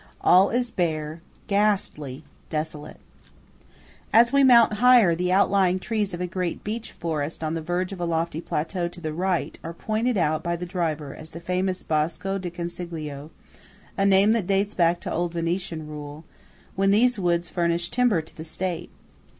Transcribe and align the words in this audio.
All 0.21 0.49
is 0.49 0.71
bare, 0.71 1.21
ghastly, 1.45 2.23
desolate. 2.49 2.99
As 4.11 4.33
we 4.33 4.43
mount 4.43 4.73
higher, 4.81 5.13
the 5.13 5.31
outlying 5.31 5.77
trees 5.77 6.11
of 6.11 6.19
a 6.19 6.25
great 6.25 6.63
beech 6.63 6.91
forest 6.91 7.43
on 7.43 7.53
the 7.53 7.61
verge 7.61 7.91
of 7.93 8.01
a 8.01 8.05
lofty 8.05 8.41
plateau 8.41 8.87
to 8.87 8.99
the 8.99 9.13
right, 9.13 9.59
are 9.63 9.75
pointed 9.75 10.17
out 10.17 10.41
by 10.41 10.55
the 10.55 10.65
driver 10.65 11.13
as 11.13 11.29
the 11.29 11.39
famous 11.39 11.83
Bosco 11.83 12.39
del 12.39 12.51
Consiglio–a 12.51 14.05
name 14.07 14.31
that 14.31 14.47
dates 14.47 14.73
back 14.73 15.01
to 15.01 15.13
old 15.13 15.33
Venetian 15.33 15.85
rule, 15.85 16.25
when 16.75 16.89
these 16.89 17.19
woods 17.19 17.51
furnished 17.51 17.93
timber 17.93 18.23
to 18.23 18.35
the 18.35 18.43
state. 18.43 18.89